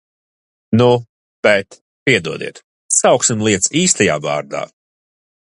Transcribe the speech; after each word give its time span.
Nu, 0.79 0.87
bet, 1.47 1.77
piedodiet, 2.07 2.63
sauksim 3.01 3.47
lietas 3.49 3.73
īstajā 3.85 4.21
vārdā! 4.29 4.67